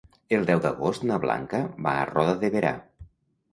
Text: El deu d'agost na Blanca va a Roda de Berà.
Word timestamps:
El 0.37 0.45
deu 0.49 0.61
d'agost 0.63 1.05
na 1.11 1.19
Blanca 1.27 1.61
va 1.89 1.95
a 2.01 2.09
Roda 2.13 2.37
de 2.47 2.53
Berà. 2.59 2.75